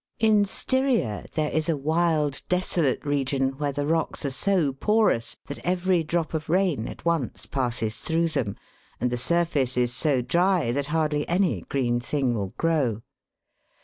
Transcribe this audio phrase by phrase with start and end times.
[0.19, 5.35] 61 In Styria there is a wild desolate region, where the rocks are so porous
[5.45, 8.55] that every drop of rain at once passes through them,
[8.99, 13.03] and the surface is so dry that hardly any green thing will grow.